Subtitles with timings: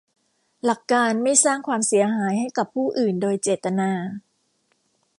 [0.65, 3.91] หลักการไม่สร้างความเสียหายให้กับผู้อื่นโดยเจตนา